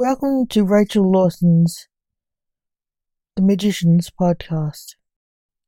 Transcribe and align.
Welcome 0.00 0.46
to 0.50 0.62
Rachel 0.62 1.10
Lawson's 1.10 1.88
The 3.34 3.42
Magicians 3.42 4.08
podcast, 4.08 4.94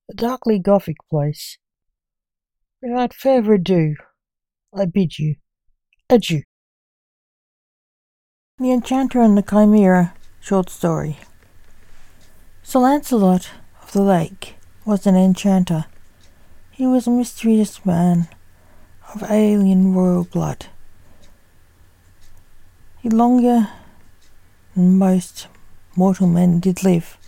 a 0.08 0.14
darkly 0.14 0.60
gothic 0.60 0.98
place. 1.10 1.58
Without 2.80 3.12
further 3.12 3.54
ado, 3.54 3.96
I 4.72 4.84
bid 4.84 5.18
you 5.18 5.34
adieu. 6.08 6.42
The 8.60 8.70
Enchanter 8.70 9.20
and 9.20 9.36
the 9.36 9.42
Chimera 9.42 10.14
short 10.40 10.70
story. 10.70 11.18
Sir 12.62 12.78
Lancelot 12.78 13.50
of 13.82 13.90
the 13.90 14.02
Lake 14.02 14.54
was 14.84 15.08
an 15.08 15.16
enchanter. 15.16 15.86
He 16.70 16.86
was 16.86 17.08
a 17.08 17.10
mysterious 17.10 17.84
man 17.84 18.28
of 19.12 19.28
alien 19.28 19.92
royal 19.92 20.22
blood. 20.22 20.66
He 23.02 23.10
longer 23.10 23.70
most 24.88 25.48
mortal 25.96 26.26
men 26.26 26.60
did 26.60 26.82
live. 26.82 27.18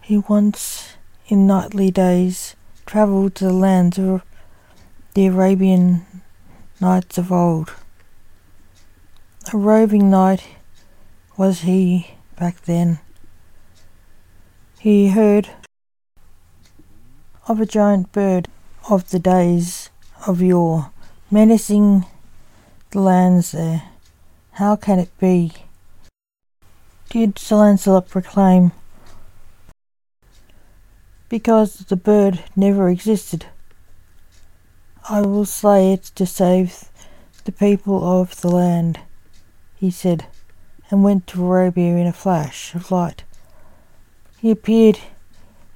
He 0.00 0.18
once, 0.18 0.96
in 1.28 1.46
knightly 1.46 1.90
days, 1.90 2.56
travelled 2.86 3.34
to 3.36 3.44
the 3.44 3.52
lands 3.52 3.98
of 3.98 4.22
the 5.14 5.26
Arabian 5.26 6.06
knights 6.80 7.18
of 7.18 7.30
old. 7.30 7.72
A 9.52 9.56
roving 9.56 10.10
knight 10.10 10.44
was 11.36 11.60
he 11.60 12.14
back 12.38 12.62
then. 12.62 12.98
He 14.80 15.08
heard 15.08 15.50
of 17.46 17.60
a 17.60 17.66
giant 17.66 18.12
bird 18.12 18.48
of 18.90 19.10
the 19.10 19.18
days 19.18 19.90
of 20.26 20.42
yore 20.42 20.90
menacing 21.30 22.06
the 22.90 23.00
lands 23.00 23.52
there. 23.52 23.82
How 24.52 24.76
can 24.76 24.98
it 24.98 25.10
be? 25.18 25.52
Did 27.14 27.38
Sir 27.38 27.54
Lancelot 27.58 28.08
proclaim? 28.08 28.72
Because 31.28 31.76
the 31.76 31.94
bird 31.94 32.42
never 32.56 32.88
existed. 32.88 33.46
I 35.08 35.20
will 35.20 35.44
slay 35.44 35.92
it 35.92 36.02
to 36.16 36.26
save 36.26 36.90
the 37.44 37.52
people 37.52 38.02
of 38.02 38.40
the 38.40 38.48
land, 38.48 38.98
he 39.76 39.92
said, 39.92 40.26
and 40.90 41.04
went 41.04 41.28
to 41.28 41.46
Arabia 41.46 41.94
in 41.98 42.08
a 42.08 42.12
flash 42.12 42.74
of 42.74 42.90
light. 42.90 43.22
He 44.40 44.50
appeared 44.50 44.98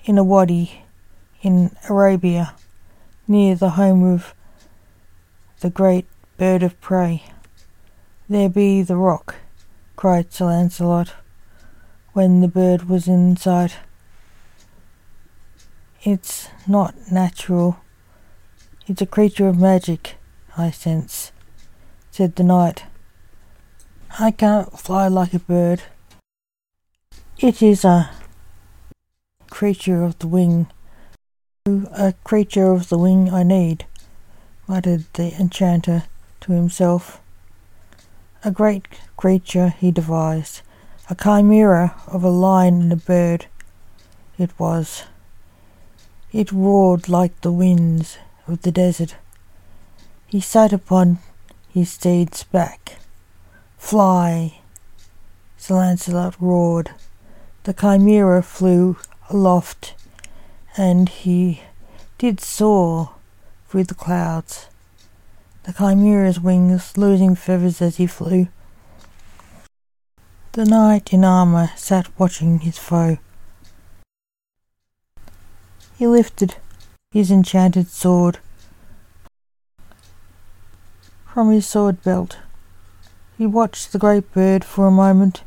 in 0.06 0.18
a 0.18 0.24
wadi 0.24 0.82
in 1.40 1.70
Arabia, 1.88 2.56
near 3.28 3.54
the 3.54 3.78
home 3.78 4.02
of 4.02 4.34
the 5.60 5.70
great 5.70 6.08
bird 6.36 6.64
of 6.64 6.80
prey. 6.80 7.22
There 8.28 8.48
be 8.48 8.82
the 8.82 8.96
roc, 8.96 9.36
cried 9.94 10.32
Sir 10.32 10.46
Lancelot, 10.46 11.14
when 12.18 12.40
the 12.40 12.48
bird 12.48 12.88
was 12.88 13.06
in 13.06 13.36
sight. 13.36 13.76
It's 16.02 16.48
not 16.66 17.12
natural. 17.12 17.78
It's 18.88 19.00
a 19.00 19.06
creature 19.06 19.46
of 19.46 19.56
magic, 19.56 20.16
I 20.56 20.72
sense, 20.72 21.30
said 22.10 22.34
the 22.34 22.42
knight. 22.42 22.82
I 24.18 24.32
can't 24.32 24.76
fly 24.76 25.06
like 25.06 25.32
a 25.32 25.38
bird. 25.38 25.82
It 27.38 27.62
is 27.62 27.84
a 27.84 28.10
creature 29.48 30.02
of 30.02 30.18
the 30.18 30.26
wing. 30.26 30.66
A 31.66 32.14
creature 32.24 32.72
of 32.72 32.88
the 32.88 32.98
wing 32.98 33.30
I 33.32 33.44
need, 33.44 33.86
muttered 34.66 35.04
the 35.12 35.32
enchanter 35.38 36.02
to 36.40 36.50
himself. 36.50 37.20
A 38.44 38.50
great 38.50 38.88
creature 39.16 39.68
he 39.68 39.92
devised, 39.92 40.62
a 41.10 41.14
chimera 41.14 41.94
of 42.06 42.22
a 42.22 42.28
lion 42.28 42.82
and 42.82 42.92
a 42.92 42.96
bird. 42.96 43.46
It 44.38 44.50
was. 44.58 45.04
It 46.32 46.52
roared 46.52 47.08
like 47.08 47.40
the 47.40 47.52
winds 47.52 48.18
of 48.46 48.62
the 48.62 48.72
desert. 48.72 49.16
He 50.26 50.40
sat 50.40 50.72
upon 50.72 51.18
his 51.68 51.90
steed's 51.90 52.44
back. 52.44 52.98
Fly! 53.78 54.60
Sir 55.56 55.76
Lancelot 55.76 56.36
roared. 56.40 56.90
The 57.64 57.74
chimera 57.74 58.42
flew 58.42 58.96
aloft, 59.30 59.94
and 60.76 61.08
he 61.08 61.62
did 62.18 62.40
soar 62.40 63.10
through 63.68 63.84
the 63.84 63.94
clouds 63.94 64.68
the 65.68 65.74
chimera's 65.74 66.40
wings 66.40 66.96
losing 66.96 67.34
feathers 67.34 67.82
as 67.82 67.98
he 67.98 68.06
flew. 68.06 68.48
The 70.58 70.64
knight 70.64 71.12
in 71.12 71.24
armour 71.24 71.70
sat 71.76 72.08
watching 72.18 72.58
his 72.58 72.78
foe. 72.78 73.18
He 75.96 76.04
lifted 76.04 76.56
his 77.12 77.30
enchanted 77.30 77.86
sword 77.86 78.40
from 81.32 81.52
his 81.52 81.64
sword 81.64 82.02
belt. 82.02 82.38
He 83.36 83.46
watched 83.46 83.92
the 83.92 84.00
great 84.00 84.32
bird 84.32 84.64
for 84.64 84.88
a 84.88 84.90
moment. 84.90 85.44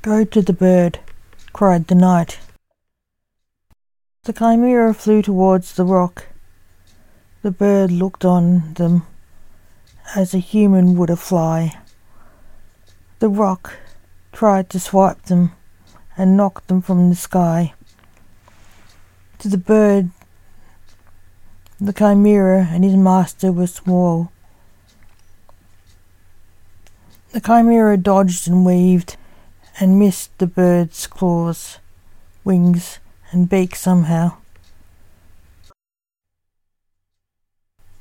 Go 0.00 0.24
to 0.24 0.40
the 0.40 0.54
bird, 0.54 1.00
cried 1.52 1.88
the 1.88 1.94
knight. 1.94 2.38
The 4.22 4.32
chimera 4.32 4.94
flew 4.94 5.20
towards 5.20 5.74
the 5.74 5.84
roc. 5.84 6.24
The 7.42 7.50
bird 7.50 7.90
looked 7.90 8.24
on 8.24 8.72
them 8.72 9.02
as 10.16 10.32
a 10.32 10.38
human 10.38 10.96
would 10.96 11.10
a 11.10 11.16
fly. 11.16 11.81
The 13.22 13.28
roc 13.28 13.74
tried 14.32 14.68
to 14.70 14.80
swipe 14.80 15.22
them 15.26 15.52
and 16.16 16.36
knock 16.36 16.66
them 16.66 16.82
from 16.82 17.08
the 17.08 17.14
sky. 17.14 17.72
To 19.38 19.48
the 19.48 19.56
bird, 19.56 20.10
the 21.80 21.92
chimera 21.92 22.66
and 22.72 22.82
his 22.82 22.96
master 22.96 23.52
were 23.52 23.68
small. 23.68 24.32
The 27.30 27.40
chimera 27.40 27.96
dodged 27.96 28.48
and 28.48 28.66
weaved 28.66 29.16
and 29.78 30.00
missed 30.00 30.36
the 30.38 30.48
bird's 30.48 31.06
claws, 31.06 31.78
wings, 32.42 32.98
and 33.30 33.48
beak 33.48 33.76
somehow. 33.76 34.38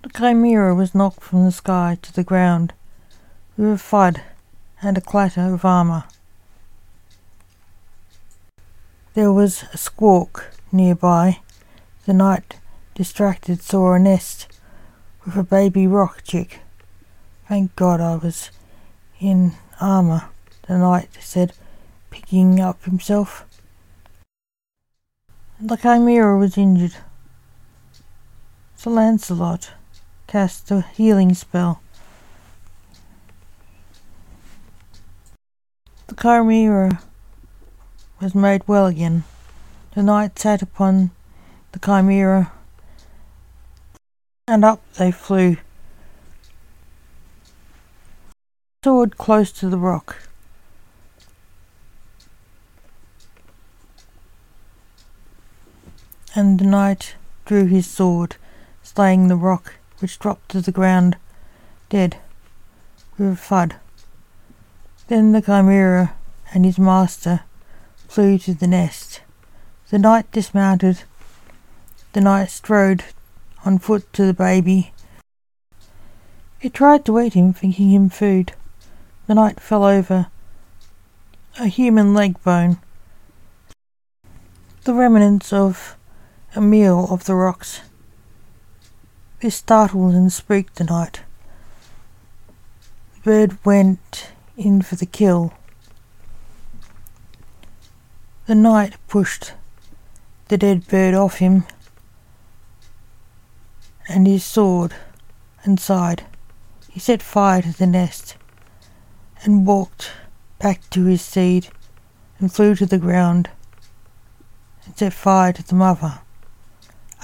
The 0.01 0.09
chimera 0.17 0.73
was 0.73 0.95
knocked 0.95 1.21
from 1.21 1.45
the 1.45 1.51
sky 1.51 1.99
to 2.01 2.11
the 2.11 2.23
ground 2.23 2.73
with 3.55 3.73
a 3.73 3.77
thud 3.77 4.23
and 4.81 4.97
a 4.97 5.01
clatter 5.01 5.53
of 5.53 5.63
armour. 5.63 6.05
There 9.13 9.31
was 9.31 9.63
a 9.73 9.77
squawk 9.77 10.51
nearby. 10.71 11.39
The 12.05 12.13
knight, 12.13 12.59
distracted, 12.95 13.61
saw 13.61 13.93
a 13.93 13.99
nest 13.99 14.47
with 15.25 15.35
a 15.37 15.43
baby 15.43 15.85
roc 15.85 16.23
chick. 16.23 16.59
Thank 17.47 17.75
God 17.75 17.99
I 17.99 18.15
was 18.15 18.49
in 19.19 19.53
armour, 19.79 20.29
the 20.67 20.77
knight 20.77 21.09
said, 21.19 21.53
picking 22.09 22.59
up 22.59 22.83
himself. 22.85 23.45
The 25.59 25.75
chimera 25.75 26.39
was 26.39 26.57
injured. 26.57 26.95
Sir 28.75 28.89
Lancelot 28.89 29.73
cast 30.25 30.71
a 30.71 30.81
healing 30.81 31.35
spell. 31.35 31.80
Chimera 36.21 37.01
was 38.19 38.35
made 38.35 38.67
well 38.67 38.85
again. 38.85 39.23
The 39.95 40.03
knight 40.03 40.37
sat 40.37 40.61
upon 40.61 41.09
the 41.71 41.79
chimera, 41.79 42.51
and 44.47 44.63
up 44.63 44.83
they 44.99 45.11
flew. 45.11 45.57
Soared 48.83 49.17
close 49.17 49.51
to 49.53 49.67
the 49.67 49.79
roc. 49.79 50.29
And 56.35 56.59
the 56.59 56.65
knight 56.65 57.15
drew 57.45 57.65
his 57.65 57.87
sword, 57.87 58.35
slaying 58.83 59.27
the 59.27 59.35
roc 59.35 59.73
which 59.97 60.19
dropped 60.19 60.49
to 60.49 60.61
the 60.61 60.71
ground, 60.71 61.17
dead, 61.89 62.17
with 63.17 63.33
a 63.33 63.35
thud. 63.35 63.80
Then 65.11 65.33
the 65.33 65.41
chimera 65.41 66.13
and 66.53 66.63
his 66.63 66.79
master 66.79 67.41
flew 68.07 68.37
to 68.37 68.53
the 68.53 68.65
nest. 68.65 69.19
The 69.89 69.99
knight 69.99 70.31
dismounted. 70.31 71.03
The 72.13 72.21
knight 72.21 72.49
strode 72.49 73.03
on 73.65 73.79
foot 73.79 74.13
to 74.13 74.25
the 74.25 74.33
baby. 74.33 74.93
It 76.61 76.73
tried 76.73 77.03
to 77.03 77.19
eat 77.19 77.33
him, 77.33 77.51
thinking 77.51 77.89
him 77.89 78.07
food. 78.07 78.53
The 79.27 79.35
knight 79.35 79.59
fell 79.59 79.83
over 79.83 80.27
a 81.59 81.67
human 81.67 82.13
leg 82.13 82.41
bone, 82.45 82.77
the 84.85 84.93
remnants 84.93 85.51
of 85.51 85.97
a 86.55 86.61
meal 86.61 87.07
of 87.09 87.25
the 87.25 87.35
rocs. 87.35 87.81
This 89.41 89.57
startled 89.57 90.13
and 90.13 90.31
spooked 90.31 90.75
the 90.75 90.85
knight. 90.85 91.19
The 93.15 93.19
bird 93.29 93.65
went 93.65 94.31
in 94.57 94.81
for 94.81 94.95
the 94.95 95.05
kill. 95.05 95.53
The 98.45 98.55
knight 98.55 98.95
pushed 99.07 99.53
the 100.47 100.57
dead 100.57 100.87
bird 100.87 101.13
off 101.13 101.37
him 101.37 101.63
and 104.09 104.27
his 104.27 104.43
sword 104.43 104.93
and 105.63 105.79
sighed. 105.79 106.25
He 106.89 106.99
set 106.99 107.21
fire 107.21 107.61
to 107.61 107.77
the 107.77 107.87
nest 107.87 108.35
and 109.43 109.65
walked 109.65 110.11
back 110.59 110.89
to 110.89 111.05
his 111.05 111.21
seed 111.21 111.69
and 112.39 112.51
flew 112.51 112.75
to 112.75 112.85
the 112.85 112.97
ground 112.97 113.49
and 114.85 114.97
set 114.97 115.13
fire 115.13 115.53
to 115.53 115.63
the 115.63 115.75
mother. 115.75 116.19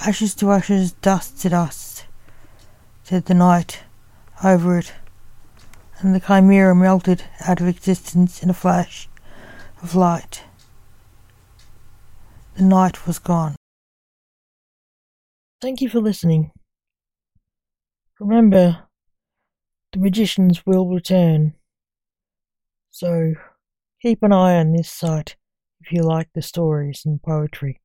Ashes 0.00 0.34
to 0.36 0.52
ashes, 0.52 0.92
dust 0.92 1.40
to 1.42 1.50
dust, 1.50 2.06
said 3.02 3.26
the 3.26 3.34
knight 3.34 3.80
over 4.42 4.78
it, 4.78 4.92
and 6.00 6.14
the 6.14 6.20
chimera 6.20 6.74
melted 6.74 7.24
out 7.46 7.60
of 7.60 7.66
existence 7.66 8.42
in 8.42 8.50
a 8.50 8.54
flash 8.54 9.08
of 9.82 9.94
light. 9.94 10.44
The 12.56 12.64
night 12.64 13.06
was 13.06 13.18
gone. 13.18 13.56
Thank 15.60 15.80
you 15.80 15.88
for 15.88 16.00
listening. 16.00 16.52
Remember, 18.20 18.84
the 19.92 19.98
magicians 19.98 20.64
will 20.66 20.88
return. 20.88 21.54
So 22.90 23.34
keep 24.02 24.22
an 24.22 24.32
eye 24.32 24.56
on 24.56 24.72
this 24.72 24.90
site 24.90 25.36
if 25.80 25.92
you 25.92 26.02
like 26.02 26.28
the 26.34 26.42
stories 26.42 27.02
and 27.04 27.22
poetry. 27.22 27.80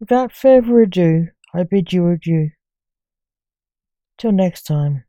Without 0.00 0.32
further 0.32 0.80
ado, 0.80 1.28
I 1.54 1.62
bid 1.62 1.92
you 1.92 2.08
adieu. 2.08 2.50
Till 4.22 4.30
next 4.30 4.66
time. 4.68 5.02